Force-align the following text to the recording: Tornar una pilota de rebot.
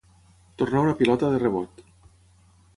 Tornar 0.61 0.81
una 0.85 0.95
pilota 1.03 1.31
de 1.35 1.43
rebot. 1.45 1.87